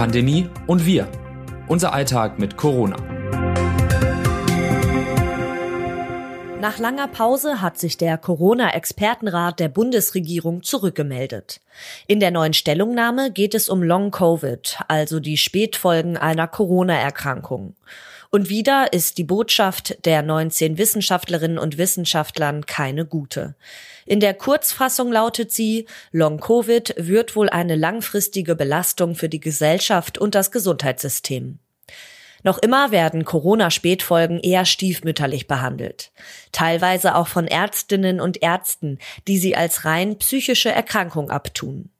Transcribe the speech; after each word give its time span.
Pandemie 0.00 0.48
und 0.66 0.86
wir. 0.86 1.06
Unser 1.68 1.92
Alltag 1.92 2.38
mit 2.38 2.56
Corona. 2.56 2.96
Nach 6.58 6.78
langer 6.78 7.06
Pause 7.06 7.60
hat 7.60 7.78
sich 7.78 7.98
der 7.98 8.16
Corona-Expertenrat 8.16 9.60
der 9.60 9.68
Bundesregierung 9.68 10.62
zurückgemeldet. 10.62 11.60
In 12.06 12.18
der 12.18 12.30
neuen 12.30 12.54
Stellungnahme 12.54 13.30
geht 13.30 13.54
es 13.54 13.68
um 13.68 13.82
Long-Covid, 13.82 14.78
also 14.88 15.20
die 15.20 15.36
Spätfolgen 15.36 16.16
einer 16.16 16.48
Corona-Erkrankung. 16.48 17.74
Und 18.32 18.48
wieder 18.48 18.92
ist 18.92 19.18
die 19.18 19.24
Botschaft 19.24 20.04
der 20.04 20.22
19 20.22 20.78
Wissenschaftlerinnen 20.78 21.58
und 21.58 21.78
Wissenschaftlern 21.78 22.64
keine 22.64 23.04
gute. 23.04 23.56
In 24.06 24.20
der 24.20 24.34
Kurzfassung 24.34 25.10
lautet 25.10 25.50
sie, 25.50 25.86
Long-Covid 26.12 26.94
wird 26.96 27.34
wohl 27.34 27.48
eine 27.48 27.74
langfristige 27.74 28.54
Belastung 28.54 29.16
für 29.16 29.28
die 29.28 29.40
Gesellschaft 29.40 30.16
und 30.16 30.36
das 30.36 30.52
Gesundheitssystem. 30.52 31.58
Noch 32.42 32.58
immer 32.58 32.92
werden 32.92 33.24
Corona-Spätfolgen 33.24 34.38
eher 34.40 34.64
stiefmütterlich 34.64 35.46
behandelt. 35.46 36.12
Teilweise 36.52 37.16
auch 37.16 37.26
von 37.26 37.46
Ärztinnen 37.46 38.20
und 38.20 38.42
Ärzten, 38.42 38.98
die 39.28 39.38
sie 39.38 39.56
als 39.56 39.84
rein 39.84 40.18
psychische 40.18 40.70
Erkrankung 40.70 41.30
abtun. 41.30 41.90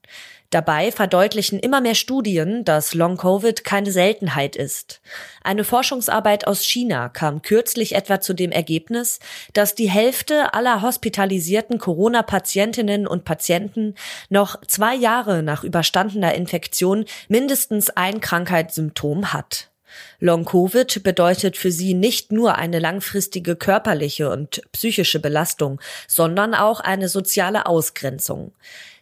Dabei 0.51 0.91
verdeutlichen 0.91 1.59
immer 1.59 1.79
mehr 1.79 1.95
Studien, 1.95 2.65
dass 2.65 2.93
Long-Covid 2.93 3.63
keine 3.63 3.89
Seltenheit 3.89 4.57
ist. 4.57 4.99
Eine 5.43 5.63
Forschungsarbeit 5.63 6.45
aus 6.45 6.61
China 6.63 7.07
kam 7.07 7.41
kürzlich 7.41 7.95
etwa 7.95 8.19
zu 8.19 8.33
dem 8.33 8.51
Ergebnis, 8.51 9.19
dass 9.53 9.75
die 9.75 9.89
Hälfte 9.89 10.53
aller 10.53 10.81
hospitalisierten 10.81 11.79
Corona-Patientinnen 11.79 13.07
und 13.07 13.23
Patienten 13.23 13.95
noch 14.29 14.59
zwei 14.67 14.93
Jahre 14.93 15.41
nach 15.41 15.63
überstandener 15.63 16.33
Infektion 16.35 17.05
mindestens 17.29 17.89
ein 17.89 18.19
Krankheitssymptom 18.19 19.31
hat. 19.31 19.70
Long-Covid 20.19 21.03
bedeutet 21.03 21.57
für 21.57 21.71
sie 21.71 21.93
nicht 21.93 22.31
nur 22.31 22.55
eine 22.55 22.79
langfristige 22.79 23.55
körperliche 23.55 24.29
und 24.29 24.61
psychische 24.71 25.19
Belastung, 25.19 25.79
sondern 26.07 26.53
auch 26.53 26.79
eine 26.79 27.09
soziale 27.09 27.65
Ausgrenzung. 27.65 28.53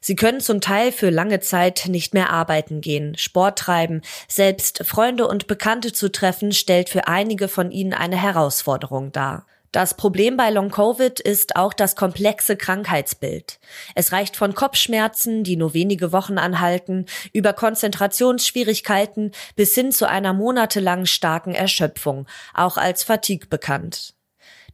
Sie 0.02 0.16
können 0.16 0.39
zum 0.39 0.61
Teil 0.61 0.91
für 0.91 1.09
lange 1.09 1.39
Zeit 1.41 1.86
nicht 1.88 2.14
mehr 2.14 2.30
arbeiten 2.30 2.81
gehen, 2.81 3.17
Sport 3.17 3.59
treiben, 3.59 4.02
selbst 4.27 4.86
Freunde 4.86 5.27
und 5.27 5.47
Bekannte 5.47 5.91
zu 5.91 6.11
treffen, 6.11 6.52
stellt 6.52 6.89
für 6.89 7.08
einige 7.08 7.47
von 7.47 7.71
ihnen 7.71 7.94
eine 7.94 8.16
Herausforderung 8.16 9.11
dar. 9.11 9.45
Das 9.72 9.94
Problem 9.94 10.36
bei 10.36 10.50
Long-Covid 10.50 11.20
ist 11.20 11.56
auch 11.56 11.73
das 11.73 11.95
komplexe 11.95 12.58
Krankheitsbild. 12.58 13.59
Es 13.94 14.11
reicht 14.11 14.36
von 14.36 14.56
Kopfschmerzen, 14.56 15.44
die 15.44 15.58
nur 15.58 15.76
wenige 15.76 16.11
Wochen 16.11 16.39
anhalten, 16.39 17.06
über 17.34 17.53
Konzentrationsschwierigkeiten 17.53 19.31
bis 19.56 19.76
hin 19.76 19.92
zu 19.92 20.09
einer 20.09 20.34
monatelang 20.34 21.06
starken 21.06 21.53
Erschöpfung, 21.53 22.26
auch 22.56 22.78
als 22.78 23.03
Fatigue 23.03 23.48
bekannt. 23.48 24.16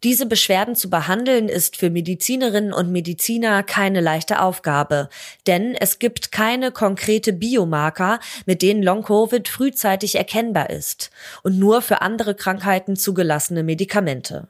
Diese 0.04 0.26
Beschwerden 0.26 0.76
zu 0.76 0.90
behandeln 0.90 1.50
ist 1.50 1.76
für 1.78 1.90
Medizinerinnen 1.90 2.72
und 2.72 2.92
Mediziner 2.92 3.64
keine 3.64 4.02
leichte 4.02 4.42
Aufgabe, 4.42 5.10
denn 5.48 5.76
es 5.76 6.00
gibt 6.00 6.32
keine 6.32 6.72
konkrete 6.72 7.34
Biomarker, 7.34 8.20
mit 8.46 8.62
denen 8.62 8.84
Long-Covid 8.84 9.48
frühzeitig 9.48 10.16
erkennbar 10.16 10.70
ist 10.70 11.12
und 11.44 11.60
nur 11.60 11.82
für 11.82 12.02
andere 12.02 12.36
Krankheiten 12.36 12.96
zugelassene 12.96 13.64
Medikamente. 13.64 14.48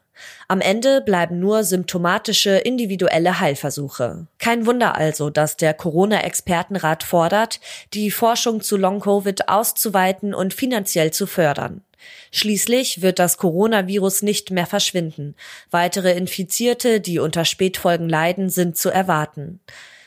Am 0.48 0.60
Ende 0.60 1.00
bleiben 1.00 1.38
nur 1.40 1.64
symptomatische 1.64 2.56
individuelle 2.56 3.40
Heilversuche. 3.40 4.26
Kein 4.38 4.66
Wunder 4.66 4.96
also, 4.96 5.30
dass 5.30 5.56
der 5.56 5.74
Corona-Expertenrat 5.74 7.02
fordert, 7.02 7.60
die 7.94 8.10
Forschung 8.10 8.60
zu 8.60 8.76
Long-Covid 8.76 9.48
auszuweiten 9.48 10.34
und 10.34 10.54
finanziell 10.54 11.10
zu 11.10 11.26
fördern. 11.26 11.82
Schließlich 12.30 13.02
wird 13.02 13.18
das 13.18 13.38
Coronavirus 13.38 14.22
nicht 14.22 14.50
mehr 14.50 14.66
verschwinden. 14.66 15.34
Weitere 15.70 16.12
Infizierte, 16.12 17.00
die 17.00 17.18
unter 17.18 17.44
Spätfolgen 17.44 18.08
leiden, 18.08 18.50
sind 18.50 18.76
zu 18.76 18.90
erwarten. 18.90 19.60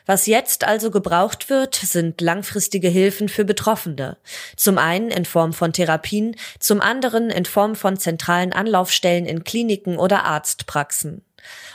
Was 0.09 0.25
jetzt 0.25 0.63
also 0.63 0.89
gebraucht 0.89 1.51
wird, 1.51 1.75
sind 1.75 2.19
langfristige 2.19 2.87
Hilfen 2.87 3.29
für 3.29 3.45
Betroffene. 3.45 4.17
Zum 4.55 4.79
einen 4.79 5.11
in 5.11 5.23
Form 5.23 5.53
von 5.53 5.71
Therapien, 5.71 6.35
zum 6.57 6.81
anderen 6.81 7.29
in 7.29 7.45
Form 7.45 7.75
von 7.75 7.95
zentralen 7.95 8.51
Anlaufstellen 8.51 9.27
in 9.27 9.43
Kliniken 9.43 9.99
oder 9.99 10.25
Arztpraxen. 10.25 11.21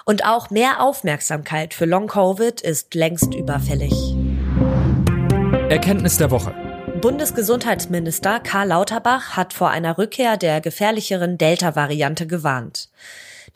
Und 0.05 0.25
auch 0.27 0.51
mehr 0.51 0.83
Aufmerksamkeit 0.83 1.75
für 1.75 1.85
Long-Covid 1.85 2.61
ist 2.61 2.97
längst 2.97 3.33
überfällig. 3.33 3.93
Erkenntnis 5.69 6.17
der 6.17 6.33
Woche. 6.33 6.53
Bundesgesundheitsminister 7.01 8.41
Karl 8.41 8.67
Lauterbach 8.67 9.37
hat 9.37 9.53
vor 9.53 9.71
einer 9.71 9.97
Rückkehr 9.97 10.37
der 10.37 10.61
gefährlicheren 10.61 11.39
Delta-Variante 11.39 12.27
gewarnt. 12.27 12.89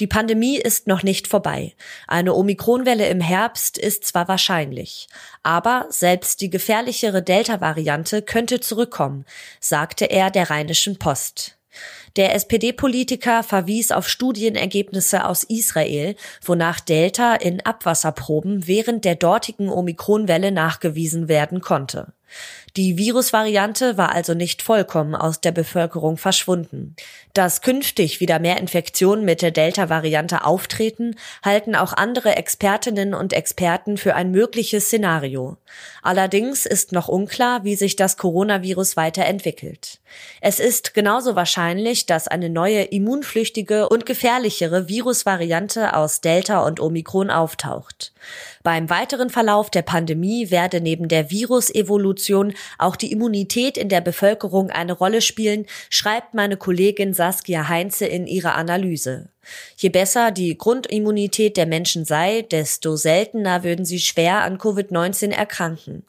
Die 0.01 0.07
Pandemie 0.07 0.59
ist 0.59 0.87
noch 0.87 1.03
nicht 1.03 1.27
vorbei. 1.27 1.75
Eine 2.07 2.35
Omikronwelle 2.35 3.09
im 3.09 3.21
Herbst 3.21 3.79
ist 3.79 4.05
zwar 4.05 4.29
wahrscheinlich, 4.29 5.09
aber 5.43 5.87
selbst 5.91 6.41
die 6.41 6.51
gefährlichere 6.51 7.23
Delta-Variante 7.23 8.23
könnte 8.23 8.61
zurückkommen, 8.61 9.25
sagte 9.61 10.05
er 10.05 10.31
der 10.31 10.51
Rheinischen 10.51 10.99
Post. 10.99 11.59
Der 12.17 12.35
SPD-Politiker 12.35 13.43
verwies 13.43 13.93
auf 13.93 14.09
Studienergebnisse 14.09 15.25
aus 15.25 15.45
Israel, 15.45 16.17
wonach 16.45 16.81
Delta 16.81 17.35
in 17.35 17.65
Abwasserproben 17.65 18.67
während 18.67 19.05
der 19.05 19.17
dortigen 19.17 19.69
Omikronwelle 19.69 20.51
nachgewiesen 20.53 21.29
werden 21.29 21.61
konnte. 21.61 22.13
Die 22.79 22.97
Virusvariante 22.97 23.97
war 23.97 24.13
also 24.13 24.35
nicht 24.35 24.63
vollkommen 24.63 25.17
aus 25.17 25.41
der 25.41 25.51
Bevölkerung 25.51 26.17
verschwunden. 26.17 26.95
Dass 27.35 27.61
künftig 27.61 28.21
wieder 28.21 28.39
mehr 28.39 28.59
Infektionen 28.59 29.25
mit 29.25 29.43
der 29.43 29.51
Delta-Variante 29.51 30.45
auftreten, 30.45 31.17
halten 31.45 31.75
auch 31.75 31.93
andere 31.93 32.37
Expertinnen 32.37 33.15
und 33.15 33.33
Experten 33.33 33.97
für 33.97 34.15
ein 34.15 34.31
mögliches 34.31 34.85
Szenario. 34.85 35.57
Allerdings 36.03 36.67
ist 36.67 36.93
noch 36.93 37.09
unklar, 37.09 37.65
wie 37.65 37.75
sich 37.75 37.97
das 37.97 38.17
Coronavirus 38.17 38.97
weiterentwickelt. 38.97 39.99
Es 40.41 40.61
ist 40.61 40.95
genauso 40.95 41.35
wahrscheinlich, 41.35 42.07
dass 42.07 42.29
eine 42.29 42.49
neue 42.49 42.83
immunflüchtige 42.83 43.89
und 43.89 44.07
gefährlichere 44.07 44.89
Virusvariante 44.89 45.95
aus 45.95 46.21
Delta 46.21 46.61
und 46.61 46.79
Omikron 46.79 47.31
auftaucht. 47.31 48.13
Beim 48.63 48.91
weiteren 48.91 49.31
Verlauf 49.31 49.71
der 49.71 49.83
Pandemie 49.83 50.51
werde 50.51 50.81
neben 50.81 51.09
der 51.09 51.31
Virusevolution 51.31 52.55
auch 52.77 52.97
die 52.97 53.13
Immunität 53.13 53.79
in 53.79 53.89
der 53.89 54.01
Bevölkerung 54.01 54.71
eine 54.71 54.93
Rolle 54.93 55.21
spielen, 55.21 55.67
schreibt 55.91 56.35
meine 56.35 56.57
Kollegin 56.57 57.15
Saskia 57.15 57.69
Heinze 57.69 58.07
in 58.07 58.27
ihrer 58.27 58.55
Analyse. 58.55 59.29
Je 59.77 59.89
besser 59.89 60.31
die 60.31 60.59
Grundimmunität 60.59 61.57
der 61.57 61.67
Menschen 61.67 62.05
sei, 62.05 62.43
desto 62.43 62.97
seltener 62.97 63.65
würden 63.65 63.85
sie 63.85 64.01
schwer 64.01 64.43
an 64.43 64.59
Covid-19 64.59 65.31
erkranken. 65.31 66.05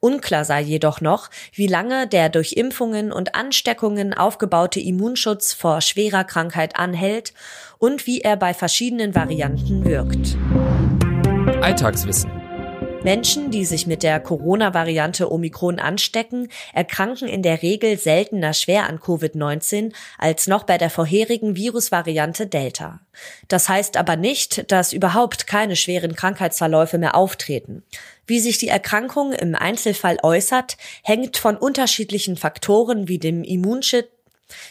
Unklar 0.00 0.44
sei 0.44 0.62
jedoch 0.62 1.00
noch, 1.00 1.30
wie 1.52 1.66
lange 1.66 2.06
der 2.06 2.28
durch 2.28 2.54
Impfungen 2.54 3.12
und 3.12 3.34
Ansteckungen 3.34 4.14
aufgebaute 4.14 4.80
Immunschutz 4.80 5.52
vor 5.52 5.80
schwerer 5.80 6.24
Krankheit 6.24 6.76
anhält 6.76 7.34
und 7.78 8.06
wie 8.06 8.20
er 8.20 8.36
bei 8.36 8.54
verschiedenen 8.54 9.14
Varianten 9.14 9.84
wirkt. 9.84 10.36
Alltagswissen. 11.62 12.37
Menschen, 13.04 13.52
die 13.52 13.64
sich 13.64 13.86
mit 13.86 14.02
der 14.02 14.18
Corona-Variante 14.18 15.30
Omikron 15.30 15.78
anstecken, 15.78 16.48
erkranken 16.72 17.28
in 17.28 17.42
der 17.42 17.62
Regel 17.62 17.96
seltener 17.96 18.52
schwer 18.54 18.88
an 18.88 18.98
Covid-19 18.98 19.92
als 20.18 20.48
noch 20.48 20.64
bei 20.64 20.78
der 20.78 20.90
vorherigen 20.90 21.54
Virusvariante 21.54 22.48
Delta. 22.48 23.00
Das 23.46 23.68
heißt 23.68 23.96
aber 23.96 24.16
nicht, 24.16 24.70
dass 24.72 24.92
überhaupt 24.92 25.46
keine 25.46 25.76
schweren 25.76 26.16
Krankheitsverläufe 26.16 26.98
mehr 26.98 27.14
auftreten. 27.14 27.84
Wie 28.26 28.40
sich 28.40 28.58
die 28.58 28.68
Erkrankung 28.68 29.32
im 29.32 29.54
Einzelfall 29.54 30.18
äußert, 30.22 30.76
hängt 31.02 31.36
von 31.36 31.56
unterschiedlichen 31.56 32.36
Faktoren 32.36 33.08
wie 33.08 33.18
dem 33.18 33.44
Immunschutz 33.44 34.06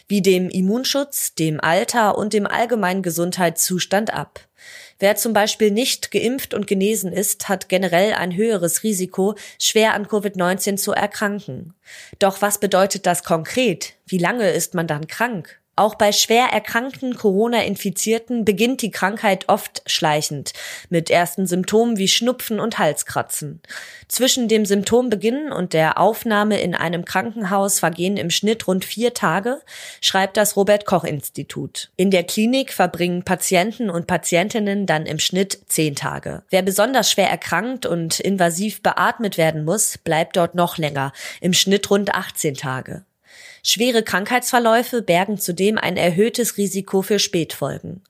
wie 0.08 0.22
dem 0.22 0.50
Immunschutz, 0.50 1.36
dem 1.36 1.60
Alter 1.60 2.18
und 2.18 2.34
dem 2.34 2.48
allgemeinen 2.48 3.04
Gesundheitszustand 3.04 4.14
ab. 4.14 4.48
Wer 5.00 5.16
zum 5.16 5.34
Beispiel 5.34 5.72
nicht 5.72 6.12
geimpft 6.12 6.54
und 6.54 6.66
genesen 6.66 7.12
ist, 7.12 7.48
hat 7.50 7.70
generell 7.70 8.14
ein 8.14 8.36
höheres 8.36 8.84
Risiko, 8.84 9.36
schwer 9.60 9.94
an 9.94 10.08
Covid-19 10.08 10.78
zu 10.78 10.92
erkranken. 10.92 11.74
Doch 12.20 12.42
was 12.42 12.60
bedeutet 12.60 13.06
das 13.06 13.24
konkret? 13.24 13.94
Wie 14.08 14.18
lange 14.18 14.50
ist 14.50 14.74
man 14.74 14.88
dann 14.88 15.08
krank? 15.08 15.60
Auch 15.78 15.94
bei 15.94 16.12
schwer 16.12 16.48
erkrankten 16.48 17.16
Corona-Infizierten 17.16 18.46
beginnt 18.46 18.82
die 18.82 18.90
Krankheit 18.90 19.48
oft 19.48 19.84
schleichend, 19.86 20.54
mit 20.90 21.12
ersten 21.12 21.46
Symptomen 21.46 21.98
wie 21.98 22.08
Schnupfen 22.08 22.60
und 22.60 22.80
Halskratzen. 22.80 23.62
Zwischen 24.08 24.48
dem 24.48 24.66
Symptombeginn 24.66 25.52
und 25.52 25.74
der 25.74 26.00
Aufnahme 26.00 26.60
in 26.60 26.74
einem 26.74 27.06
Krankenhaus 27.06 27.78
vergehen 27.78 28.18
im 28.18 28.32
Schnitt 28.32 28.68
rund 28.68 28.86
vier 28.86 29.14
Tage, 29.14 29.62
schreibt 30.02 30.38
das 30.38 30.56
Robert 30.56 30.86
Koch 30.88 31.04
Institut. 31.04 31.92
In 31.96 32.10
der 32.10 32.24
Klinik 32.24 32.74
verbringen 32.74 33.22
Patienten 33.22 33.92
und 33.92 34.08
Patientinnen 34.08 34.88
dann 34.88 35.06
im 35.06 35.20
Schnitt 35.20 35.60
zehn 35.68 35.96
Tage. 35.96 36.42
Wer 36.50 36.64
besonders 36.64 37.12
schwer 37.12 37.30
erkrankt 37.30 37.86
und 37.86 38.20
invasiv 38.20 38.82
beatmet 38.82 39.38
werden 39.38 39.64
muss, 39.64 40.00
bleibt 40.00 40.38
dort 40.38 40.56
noch 40.56 40.80
länger, 40.80 41.14
im 41.40 41.54
Schnitt 41.54 41.88
rund 41.92 42.16
18 42.16 42.56
Tage. 42.56 43.04
Schwere 43.70 44.02
Krankheitsverläufe 44.02 45.02
bergen 45.02 45.38
zudem 45.38 45.78
ein 45.78 45.98
erhöhtes 45.98 46.56
Risiko 46.56 47.02
für 47.02 47.20
Spätfolgen. 47.20 48.02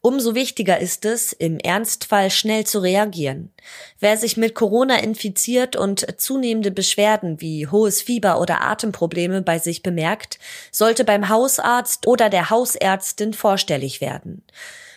Umso 0.00 0.34
wichtiger 0.34 0.78
ist 0.78 1.04
es, 1.04 1.34
im 1.34 1.58
Ernstfall 1.58 2.30
schnell 2.30 2.64
zu 2.64 2.78
reagieren. 2.78 3.52
Wer 4.00 4.16
sich 4.16 4.38
mit 4.38 4.54
Corona 4.54 5.00
infiziert 5.00 5.76
und 5.76 6.18
zunehmende 6.18 6.70
Beschwerden 6.70 7.42
wie 7.42 7.66
hohes 7.66 8.00
Fieber 8.00 8.40
oder 8.40 8.62
Atemprobleme 8.62 9.42
bei 9.42 9.58
sich 9.58 9.82
bemerkt, 9.82 10.38
sollte 10.70 11.04
beim 11.04 11.28
Hausarzt 11.28 12.06
oder 12.06 12.30
der 12.30 12.48
Hausärztin 12.48 13.34
vorstellig 13.34 14.00
werden. 14.00 14.42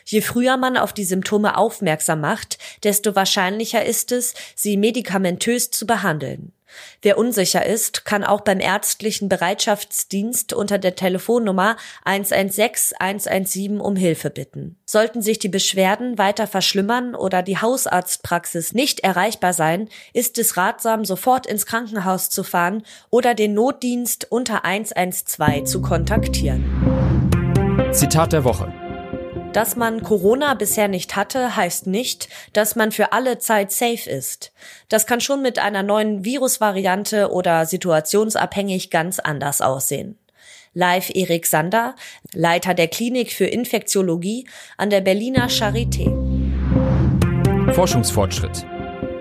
Je 0.05 0.21
früher 0.21 0.55
man 0.55 0.77
auf 0.77 0.93
die 0.93 1.03
Symptome 1.03 1.57
aufmerksam 1.57 2.21
macht, 2.21 2.57
desto 2.85 3.17
wahrscheinlicher 3.17 3.83
ist 3.83 4.13
es, 4.13 4.33
sie 4.55 4.77
medikamentös 4.77 5.71
zu 5.71 5.85
behandeln. 5.85 6.53
Wer 7.01 7.17
unsicher 7.17 7.65
ist, 7.65 8.05
kann 8.05 8.23
auch 8.23 8.41
beim 8.41 8.59
ärztlichen 8.59 9.29
Bereitschaftsdienst 9.29 10.53
unter 10.53 10.77
der 10.77 10.95
Telefonnummer 10.95 11.77
116 12.03 12.97
117 12.99 13.79
um 13.79 13.95
Hilfe 13.95 14.29
bitten. 14.29 14.77
Sollten 14.85 15.21
sich 15.21 15.39
die 15.39 15.49
Beschwerden 15.49 16.17
weiter 16.17 16.47
verschlimmern 16.47 17.15
oder 17.15 17.41
die 17.41 17.57
Hausarztpraxis 17.57 18.73
nicht 18.73 19.01
erreichbar 19.01 19.53
sein, 19.53 19.89
ist 20.13 20.37
es 20.37 20.57
ratsam, 20.57 21.05
sofort 21.05 21.45
ins 21.45 21.65
Krankenhaus 21.65 22.29
zu 22.29 22.43
fahren 22.43 22.83
oder 23.09 23.33
den 23.33 23.53
Notdienst 23.53 24.31
unter 24.31 24.65
112 24.65 25.65
zu 25.65 25.81
kontaktieren. 25.81 26.63
Zitat 27.91 28.33
der 28.33 28.43
Woche. 28.43 28.84
Dass 29.55 29.77
man 29.77 30.03
Corona 30.03 30.53
bisher 30.53 30.89
nicht 30.89 31.15
hatte, 31.15 31.55
heißt 31.55 31.87
nicht, 31.87 32.27
dass 32.51 32.75
man 32.75 32.91
für 32.91 33.13
alle 33.13 33.37
Zeit 33.37 33.71
safe 33.71 34.09
ist. 34.09 34.51
Das 34.89 35.07
kann 35.07 35.21
schon 35.21 35.41
mit 35.41 35.59
einer 35.59 35.81
neuen 35.81 36.25
Virusvariante 36.25 37.31
oder 37.31 37.65
situationsabhängig 37.65 38.89
ganz 38.89 39.19
anders 39.19 39.61
aussehen. 39.61 40.19
Live 40.73 41.09
Erik 41.15 41.45
Sander, 41.45 41.95
Leiter 42.33 42.73
der 42.73 42.89
Klinik 42.89 43.31
für 43.31 43.45
Infektiologie 43.45 44.45
an 44.75 44.89
der 44.89 44.99
Berliner 44.99 45.47
Charité. 45.47 46.11
Forschungsfortschritt. 47.71 48.65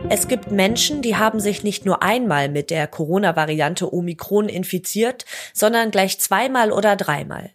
Es 0.09 0.27
gibt 0.27 0.51
Menschen, 0.51 1.01
die 1.01 1.15
haben 1.15 1.39
sich 1.39 1.63
nicht 1.63 1.87
nur 1.87 2.03
einmal 2.03 2.49
mit 2.49 2.71
der 2.71 2.89
Corona-Variante 2.89 3.95
Omikron 3.95 4.49
infiziert, 4.49 5.27
sondern 5.53 5.93
gleich 5.93 6.19
zweimal 6.19 6.73
oder 6.73 6.97
dreimal. 6.97 7.53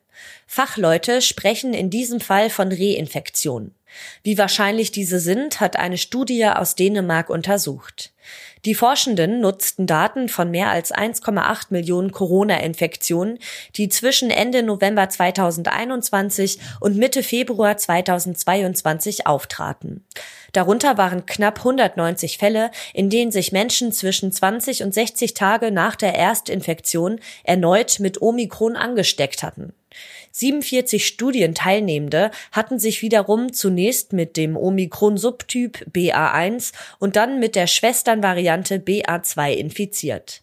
Fachleute 0.47 1.21
sprechen 1.21 1.73
in 1.73 1.89
diesem 1.89 2.19
Fall 2.19 2.49
von 2.49 2.71
Reinfektion. 2.71 3.73
Wie 4.23 4.37
wahrscheinlich 4.37 4.91
diese 4.91 5.19
sind, 5.19 5.59
hat 5.59 5.75
eine 5.75 5.97
Studie 5.97 6.45
aus 6.45 6.75
Dänemark 6.75 7.29
untersucht. 7.29 8.11
Die 8.65 8.75
Forschenden 8.75 9.39
nutzten 9.39 9.87
Daten 9.87 10.27
von 10.27 10.51
mehr 10.51 10.69
als 10.69 10.93
1,8 10.93 11.67
Millionen 11.69 12.11
Corona-Infektionen, 12.11 13.39
die 13.77 13.87
zwischen 13.87 14.29
Ende 14.29 14.63
November 14.63 15.07
2021 15.07 16.59
und 16.81 16.97
Mitte 16.97 17.23
Februar 17.23 17.77
2022 17.77 19.25
auftraten. 19.25 20.05
Darunter 20.51 20.97
waren 20.97 21.25
knapp 21.25 21.59
190 21.59 22.37
Fälle, 22.37 22.71
in 22.93 23.09
denen 23.09 23.31
sich 23.31 23.51
Menschen 23.53 23.93
zwischen 23.93 24.31
20 24.31 24.83
und 24.83 24.93
60 24.93 25.33
Tage 25.33 25.71
nach 25.71 25.95
der 25.95 26.15
Erstinfektion 26.15 27.19
erneut 27.43 27.99
mit 27.99 28.21
Omikron 28.21 28.75
angesteckt 28.75 29.41
hatten. 29.41 29.73
47 30.31 31.05
Studienteilnehmende 31.05 32.31
hatten 32.51 32.79
sich 32.79 33.01
wiederum 33.01 33.53
zunächst 33.53 34.13
mit 34.13 34.37
dem 34.37 34.55
Omikron-Subtyp 34.55 35.87
BA1 35.91 36.73
und 36.99 37.15
dann 37.15 37.39
mit 37.39 37.55
der 37.55 37.67
Schwesternvariante 37.67 38.75
BA2 38.77 39.53
infiziert. 39.53 40.41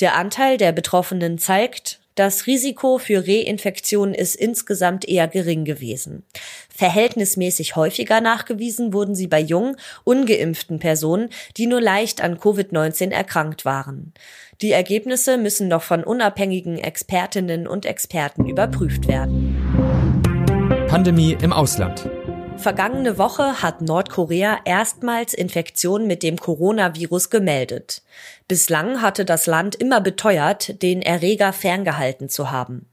Der 0.00 0.16
Anteil 0.16 0.56
der 0.56 0.72
Betroffenen 0.72 1.38
zeigt, 1.38 2.00
das 2.18 2.46
Risiko 2.46 2.98
für 2.98 3.26
Reinfektion 3.26 4.12
ist 4.12 4.34
insgesamt 4.34 5.08
eher 5.08 5.28
gering 5.28 5.64
gewesen. 5.64 6.24
Verhältnismäßig 6.68 7.76
häufiger 7.76 8.20
nachgewiesen 8.20 8.92
wurden 8.92 9.14
sie 9.14 9.28
bei 9.28 9.40
jungen, 9.40 9.76
ungeimpften 10.02 10.80
Personen, 10.80 11.28
die 11.56 11.66
nur 11.66 11.80
leicht 11.80 12.20
an 12.20 12.38
Covid-19 12.38 13.10
erkrankt 13.10 13.64
waren. 13.64 14.12
Die 14.62 14.72
Ergebnisse 14.72 15.38
müssen 15.38 15.68
noch 15.68 15.82
von 15.82 16.02
unabhängigen 16.02 16.78
Expertinnen 16.78 17.68
und 17.68 17.86
Experten 17.86 18.46
überprüft 18.46 19.06
werden. 19.06 19.56
Pandemie 20.88 21.36
im 21.40 21.52
Ausland. 21.52 22.10
Vergangene 22.58 23.18
Woche 23.18 23.62
hat 23.62 23.82
Nordkorea 23.82 24.58
erstmals 24.64 25.32
Infektionen 25.32 26.08
mit 26.08 26.24
dem 26.24 26.36
Coronavirus 26.36 27.30
gemeldet. 27.30 28.02
Bislang 28.48 29.00
hatte 29.00 29.24
das 29.24 29.46
Land 29.46 29.76
immer 29.76 30.00
beteuert, 30.00 30.82
den 30.82 31.00
Erreger 31.00 31.52
ferngehalten 31.52 32.28
zu 32.28 32.50
haben. 32.50 32.88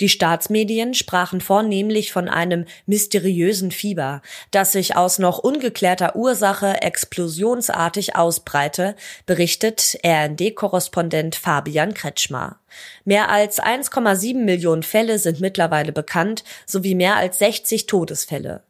Die 0.00 0.08
Staatsmedien 0.08 0.94
sprachen 0.94 1.42
vornehmlich 1.42 2.12
von 2.12 2.30
einem 2.30 2.64
mysteriösen 2.86 3.72
Fieber, 3.72 4.22
das 4.52 4.72
sich 4.72 4.96
aus 4.96 5.18
noch 5.18 5.38
ungeklärter 5.38 6.16
Ursache 6.16 6.80
explosionsartig 6.80 8.16
ausbreite, 8.16 8.96
berichtet 9.26 9.98
RND-Korrespondent 10.02 11.36
Fabian 11.36 11.92
Kretschmer. 11.92 12.58
Mehr 13.04 13.28
als 13.28 13.60
1,7 13.60 14.44
Millionen 14.44 14.82
Fälle 14.82 15.18
sind 15.18 15.40
mittlerweile 15.40 15.92
bekannt, 15.92 16.42
sowie 16.64 16.94
mehr 16.94 17.16
als 17.16 17.38
60 17.38 17.84
Todesfälle. 17.86 18.62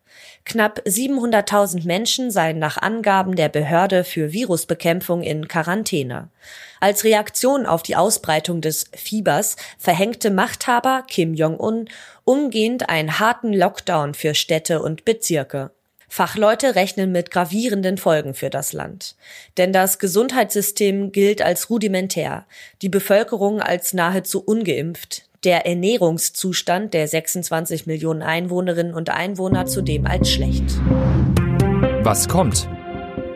Knapp 0.44 0.80
700.000 0.86 1.86
Menschen 1.86 2.30
seien 2.30 2.58
nach 2.58 2.78
Angaben 2.78 3.36
der 3.36 3.48
Behörde 3.48 4.04
für 4.04 4.32
Virusbekämpfung 4.32 5.22
in 5.22 5.48
Quarantäne. 5.48 6.28
Als 6.80 7.04
Reaktion 7.04 7.66
auf 7.66 7.82
die 7.82 7.96
Ausbreitung 7.96 8.60
des 8.60 8.86
Fiebers 8.94 9.56
verhängte 9.78 10.30
Machthaber 10.30 11.04
Kim 11.06 11.34
Jong-un 11.34 11.88
umgehend 12.24 12.88
einen 12.88 13.18
harten 13.18 13.52
Lockdown 13.52 14.14
für 14.14 14.34
Städte 14.34 14.82
und 14.82 15.04
Bezirke. 15.04 15.70
Fachleute 16.08 16.74
rechnen 16.74 17.12
mit 17.12 17.30
gravierenden 17.30 17.96
Folgen 17.96 18.34
für 18.34 18.50
das 18.50 18.72
Land. 18.72 19.14
Denn 19.58 19.72
das 19.72 20.00
Gesundheitssystem 20.00 21.12
gilt 21.12 21.40
als 21.40 21.70
rudimentär, 21.70 22.46
die 22.82 22.88
Bevölkerung 22.88 23.60
als 23.60 23.92
nahezu 23.92 24.42
ungeimpft, 24.42 25.29
der 25.44 25.66
Ernährungszustand 25.66 26.92
der 26.92 27.08
26 27.08 27.86
Millionen 27.86 28.22
Einwohnerinnen 28.22 28.94
und 28.94 29.10
Einwohner 29.10 29.66
zudem 29.66 30.06
als 30.06 30.30
schlecht. 30.30 30.64
Was 32.02 32.28
kommt? 32.28 32.68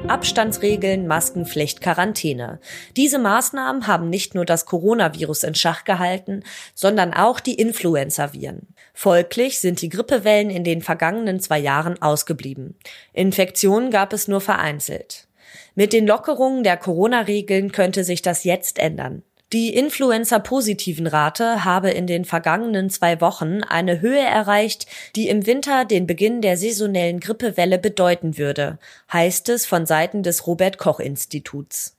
Abstandsregeln, 0.09 1.07
Maskenpflicht, 1.07 1.81
Quarantäne. 1.81 2.61
Diese 2.95 3.19
Maßnahmen 3.19 3.87
haben 3.87 4.11
nicht 4.11 4.35
nur 4.35 4.45
das 4.45 4.67
Coronavirus 4.67 5.45
in 5.45 5.55
Schach 5.55 5.85
gehalten, 5.85 6.43
sondern 6.75 7.15
auch 7.15 7.41
die 7.41 7.55
Influenza-Viren. 7.55 8.69
Folglich 8.93 9.61
sind 9.61 9.81
die 9.81 9.89
Grippewellen 9.89 10.51
in 10.51 10.63
den 10.63 10.83
vergangenen 10.83 11.41
zwei 11.41 11.59
Jahren 11.59 12.03
ausgeblieben. 12.03 12.77
Infektionen 13.15 13.91
gab 13.91 14.13
es 14.13 14.29
nur 14.29 14.43
vereinzelt. 14.43 15.27
Mit 15.75 15.95
den 15.95 16.07
Lockerungen 16.07 16.65
der 16.65 16.77
Corona-Regeln 16.77 17.73
könnte 17.73 18.05
sich 18.05 18.21
das 18.21 18.45
jetzt 18.45 18.79
ändern. 18.79 19.23
Die 19.55 19.73
Influenza-positiven 19.73 21.07
Rate 21.07 21.65
habe 21.65 21.93
in 21.93 22.09
den 22.09 22.25
vergangenen 22.25 22.91
zwei 22.91 23.21
Wochen 23.21 23.63
eine 23.63 24.01
Höhe 24.01 24.19
erreicht, 24.19 24.89
die 25.15 25.29
im 25.29 25.47
Winter 25.47 25.85
den 25.85 26.09
Beginn 26.09 26.41
der 26.41 26.57
saisonellen 26.57 27.21
Grippewelle 27.21 27.79
bedeuten 27.79 28.37
würde, 28.37 28.81
heißt 29.13 29.49
es 29.51 29.65
von 29.65 29.87
Seiten 29.87 30.25
des 30.25 30.49
Robert 30.49 30.77
Koch 30.79 30.99
Instituts. 30.99 31.97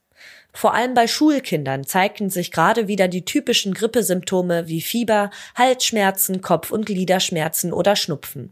Vor 0.52 0.74
allem 0.74 0.96
bei 0.96 1.08
Schulkindern 1.08 1.86
zeigten 1.86 2.30
sich 2.30 2.52
gerade 2.52 2.90
wieder 2.90 3.08
die 3.08 3.24
typischen 3.24 3.74
Grippesymptome 3.74 4.68
wie 4.68 4.82
Fieber, 4.82 5.30
Halsschmerzen, 5.56 6.42
Kopf- 6.42 6.72
und 6.72 6.86
Gliederschmerzen 6.86 7.72
oder 7.72 7.96
Schnupfen. 7.96 8.52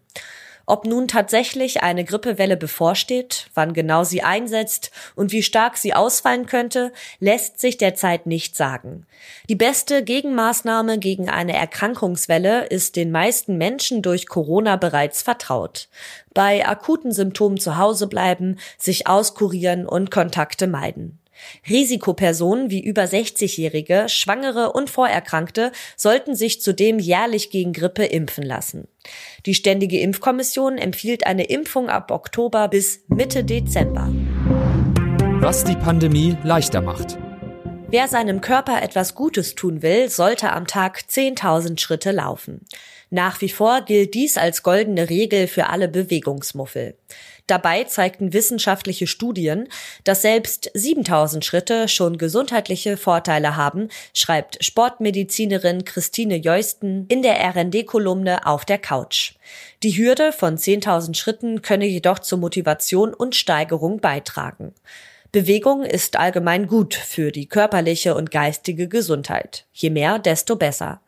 Ob 0.65 0.85
nun 0.85 1.09
tatsächlich 1.09 1.83
eine 1.83 2.05
Grippewelle 2.05 2.55
bevorsteht, 2.55 3.49
wann 3.53 3.73
genau 3.73 4.05
sie 4.05 4.23
einsetzt 4.23 4.91
und 5.13 5.33
wie 5.33 5.43
stark 5.43 5.75
sie 5.77 5.93
ausfallen 5.93 6.45
könnte, 6.45 6.93
lässt 7.19 7.59
sich 7.59 7.77
derzeit 7.77 8.27
nicht 8.27 8.55
sagen. 8.55 9.05
Die 9.49 9.55
beste 9.55 10.03
Gegenmaßnahme 10.03 10.99
gegen 10.99 11.29
eine 11.29 11.53
Erkrankungswelle 11.53 12.67
ist 12.67 12.95
den 12.95 13.11
meisten 13.11 13.57
Menschen 13.57 14.01
durch 14.01 14.27
Corona 14.27 14.77
bereits 14.77 15.21
vertraut. 15.21 15.89
Bei 16.33 16.65
akuten 16.65 17.11
Symptomen 17.11 17.59
zu 17.59 17.77
Hause 17.77 18.07
bleiben, 18.07 18.57
sich 18.77 19.05
auskurieren 19.05 19.85
und 19.85 20.11
Kontakte 20.11 20.67
meiden. 20.67 21.19
Risikopersonen 21.69 22.69
wie 22.69 22.83
über 22.83 23.03
60-Jährige, 23.03 24.05
Schwangere 24.07 24.71
und 24.73 24.89
Vorerkrankte 24.89 25.71
sollten 25.95 26.35
sich 26.35 26.61
zudem 26.61 26.99
jährlich 26.99 27.49
gegen 27.49 27.73
Grippe 27.73 28.05
impfen 28.05 28.43
lassen. 28.43 28.87
Die 29.45 29.53
Ständige 29.53 29.99
Impfkommission 29.99 30.77
empfiehlt 30.77 31.25
eine 31.25 31.45
Impfung 31.45 31.89
ab 31.89 32.11
Oktober 32.11 32.67
bis 32.67 33.03
Mitte 33.07 33.43
Dezember. 33.43 34.09
Was 35.41 35.63
die 35.63 35.75
Pandemie 35.75 36.37
leichter 36.43 36.81
macht. 36.81 37.17
Wer 37.93 38.07
seinem 38.07 38.41
Körper 38.41 38.81
etwas 38.81 39.13
Gutes 39.13 39.53
tun 39.53 39.83
will, 39.83 40.09
sollte 40.09 40.51
am 40.51 40.65
Tag 40.65 41.03
10.000 41.07 41.79
Schritte 41.79 42.11
laufen. 42.11 42.65
Nach 43.11 43.39
wie 43.41 43.49
vor 43.49 43.81
gilt 43.81 44.15
dies 44.15 44.37
als 44.37 44.63
goldene 44.63 45.11
Regel 45.11 45.45
für 45.45 45.69
alle 45.69 45.87
Bewegungsmuffel. 45.87 46.97
Dabei 47.47 47.83
zeigten 47.83 48.31
wissenschaftliche 48.31 49.05
Studien, 49.05 49.67
dass 50.05 50.21
selbst 50.21 50.71
7000 50.73 51.43
Schritte 51.43 51.87
schon 51.89 52.17
gesundheitliche 52.17 52.95
Vorteile 52.95 53.57
haben, 53.57 53.89
schreibt 54.13 54.63
Sportmedizinerin 54.63 55.83
Christine 55.83 56.37
Jeusten 56.37 57.05
in 57.09 57.21
der 57.21 57.39
RND-Kolumne 57.53 58.45
auf 58.45 58.63
der 58.63 58.77
Couch. 58.77 59.33
Die 59.83 59.97
Hürde 59.97 60.31
von 60.31 60.57
10.000 60.57 61.15
Schritten 61.15 61.61
könne 61.61 61.85
jedoch 61.85 62.19
zur 62.19 62.37
Motivation 62.37 63.13
und 63.13 63.35
Steigerung 63.35 63.99
beitragen. 63.99 64.73
Bewegung 65.33 65.83
ist 65.83 66.15
allgemein 66.15 66.67
gut 66.67 66.93
für 66.93 67.31
die 67.31 67.47
körperliche 67.47 68.15
und 68.15 68.29
geistige 68.29 68.87
Gesundheit. 68.87 69.65
Je 69.73 69.89
mehr, 69.89 70.19
desto 70.19 70.55
besser. 70.55 71.01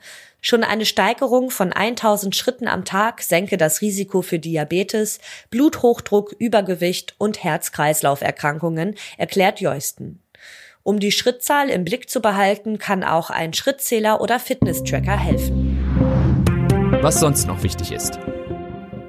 Schon 0.48 0.64
eine 0.64 0.86
Steigerung 0.86 1.50
von 1.50 1.74
1000 1.74 2.36
Schritten 2.36 2.68
am 2.68 2.86
Tag 2.86 3.24
senke 3.24 3.58
das 3.58 3.82
Risiko 3.82 4.22
für 4.22 4.38
Diabetes, 4.38 5.18
Bluthochdruck, 5.50 6.36
Übergewicht 6.38 7.16
und 7.18 7.44
Herz-Kreislauf-Erkrankungen, 7.44 8.94
erklärt 9.18 9.60
Jeusten. 9.60 10.22
Um 10.84 11.00
die 11.00 11.12
Schrittzahl 11.12 11.72
im 11.72 11.84
Blick 11.84 12.12
zu 12.12 12.22
behalten, 12.22 12.78
kann 12.78 13.04
auch 13.04 13.32
ein 13.32 13.56
Schrittzähler 13.56 14.22
oder 14.22 14.38
Fitness-Tracker 14.38 15.18
helfen. 15.18 15.80
Was 17.02 17.20
sonst 17.20 17.48
noch 17.48 17.64
wichtig 17.64 17.92
ist. 17.92 18.20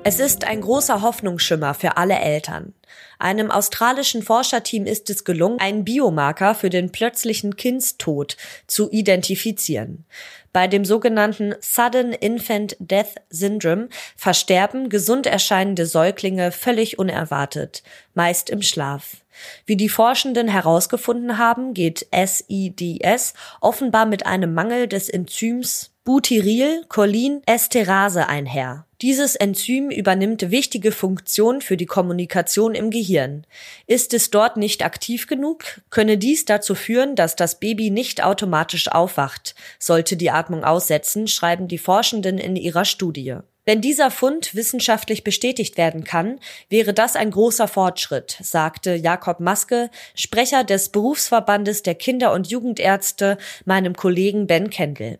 Es 0.05 0.21
ist 0.21 0.47
ein 0.47 0.63
großer 0.63 1.03
Hoffnungsschimmer 1.03 1.75
für 1.75 1.99
alle 1.99 2.19
Eltern. 2.19 2.73
Einem 3.19 3.51
australischen 3.51 4.23
Forscherteam 4.23 4.87
ist 4.87 5.11
es 5.11 5.25
gelungen, 5.25 5.61
einen 5.61 5.85
Biomarker 5.85 6.55
für 6.55 6.71
den 6.71 6.93
plötzlichen 6.93 7.57
Kindstod 7.57 8.37
zu 8.67 8.91
identifizieren. 8.91 10.05
Bei 10.53 10.69
dem 10.69 10.85
sogenannten 10.85 11.55
Sudden 11.61 12.13
Infant 12.13 12.77
Death 12.79 13.17
Syndrome 13.29 13.89
versterben 14.17 14.89
gesund 14.89 15.27
erscheinende 15.27 15.87
Säuglinge 15.87 16.51
völlig 16.51 16.99
unerwartet, 16.99 17.83
meist 18.15 18.49
im 18.49 18.63
Schlaf. 18.63 19.19
Wie 19.67 19.77
die 19.77 19.91
Forschenden 19.91 20.49
herausgefunden 20.49 21.39
haben, 21.39 21.75
geht 21.75 22.07
SIDS 22.11 23.35
offenbar 23.61 24.07
mit 24.07 24.25
einem 24.25 24.55
Mangel 24.55 24.89
des 24.89 25.11
Enzyms 25.11 25.91
Butyryl-Cholin-Esterase 26.07 28.29
einher. 28.29 28.87
Dieses 29.03 29.35
Enzym 29.35 29.91
übernimmt 29.91 30.51
wichtige 30.51 30.93
Funktionen 30.93 31.61
für 31.61 31.77
die 31.77 31.85
Kommunikation 31.85 32.75
im 32.77 32.91
Gehirn. 32.91 33.47
Ist 33.87 34.15
es 34.15 34.31
dort 34.31 34.57
nicht 34.57 34.85
aktiv 34.85 35.27
genug, 35.27 35.65
könne 35.91 36.19
dies 36.19 36.45
dazu 36.45 36.75
führen, 36.75 37.17
dass 37.17 37.37
das 37.37 37.59
Baby 37.59 37.91
nicht 37.91 38.23
automatisch 38.23 38.89
aufwacht, 38.89 39.55
sollte 39.79 40.17
die 40.17 40.31
Atmung 40.31 40.65
aussetzen, 40.65 41.27
schreiben 41.27 41.69
die 41.69 41.79
Forschenden 41.79 42.39
in 42.39 42.57
ihrer 42.57 42.85
Studie. 42.85 43.37
Wenn 43.65 43.81
dieser 43.81 44.13
Fund 44.13 44.55
wissenschaftlich 44.55 45.25
bestätigt 45.25 45.77
werden 45.77 46.05
kann, 46.05 46.39
wäre 46.69 46.95
das 46.95 47.17
ein 47.17 47.33
großer 47.33 47.67
Fortschritt, 47.67 48.39
sagte 48.41 48.95
Jakob 48.95 49.41
Maske, 49.41 49.91
Sprecher 50.15 50.63
des 50.63 50.91
Berufsverbandes 50.91 51.83
der 51.83 51.97
Kinder- 51.97 52.33
und 52.33 52.47
Jugendärzte, 52.47 53.39
meinem 53.65 53.97
Kollegen 53.97 54.47
Ben 54.47 54.71
Kendall. 54.71 55.19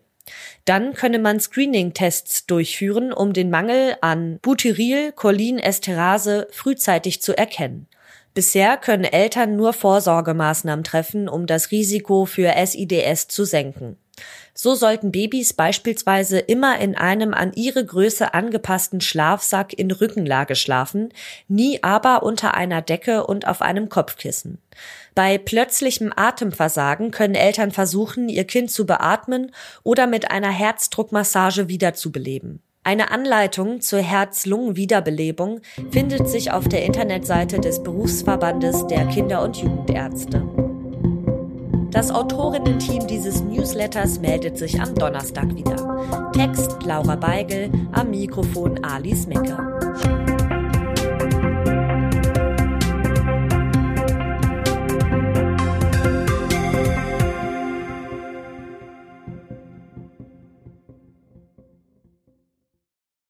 Dann 0.65 0.93
könne 0.93 1.19
man 1.19 1.39
Screening-Tests 1.39 2.45
durchführen, 2.45 3.13
um 3.13 3.33
den 3.33 3.49
Mangel 3.49 3.95
an 4.01 4.39
Butyryl-Cholin-Esterase 4.41 6.47
frühzeitig 6.51 7.21
zu 7.21 7.37
erkennen. 7.37 7.87
Bisher 8.33 8.77
können 8.77 9.03
Eltern 9.03 9.55
nur 9.55 9.73
Vorsorgemaßnahmen 9.73 10.83
treffen, 10.83 11.27
um 11.27 11.47
das 11.47 11.71
Risiko 11.71 12.25
für 12.25 12.53
SIDS 12.65 13.27
zu 13.27 13.45
senken. 13.45 13.97
So 14.53 14.73
sollten 14.73 15.11
Babys 15.11 15.53
beispielsweise 15.53 16.39
immer 16.39 16.79
in 16.79 16.95
einem 16.95 17.33
an 17.33 17.53
ihre 17.53 17.85
Größe 17.85 18.33
angepassten 18.33 19.01
Schlafsack 19.01 19.73
in 19.73 19.91
Rückenlage 19.91 20.55
schlafen, 20.55 21.13
nie 21.47 21.83
aber 21.83 22.23
unter 22.23 22.55
einer 22.55 22.81
Decke 22.81 23.27
und 23.27 23.47
auf 23.47 23.61
einem 23.61 23.89
Kopfkissen. 23.89 24.57
Bei 25.13 25.37
plötzlichem 25.37 26.11
Atemversagen 26.15 27.11
können 27.11 27.35
Eltern 27.35 27.71
versuchen, 27.71 28.29
ihr 28.29 28.45
Kind 28.45 28.71
zu 28.71 28.85
beatmen 28.85 29.51
oder 29.83 30.07
mit 30.07 30.31
einer 30.31 30.51
Herzdruckmassage 30.51 31.67
wiederzubeleben. 31.67 32.61
Eine 32.83 33.11
Anleitung 33.11 33.81
zur 33.81 33.99
Herz-Lungen-Wiederbelebung 33.99 35.59
findet 35.91 36.29
sich 36.29 36.51
auf 36.51 36.69
der 36.69 36.85
Internetseite 36.85 37.59
des 37.59 37.83
Berufsverbandes 37.83 38.87
der 38.87 39.05
Kinder- 39.07 39.43
und 39.43 39.57
Jugendärzte. 39.57 40.66
Das 41.91 42.11
Autorinnen-Team 42.11 43.07
dieses 43.07 43.41
Newsletters 43.41 44.19
meldet 44.19 44.57
sich 44.57 44.79
am 44.81 44.93
Donnerstag 44.93 45.55
wieder. 45.55 46.31
Text 46.33 46.83
Laura 46.83 47.15
Beigel, 47.15 47.71
am 47.93 48.11
Mikrofon 48.11 48.83
Alice 48.83 49.25
Mecke. 49.27 49.76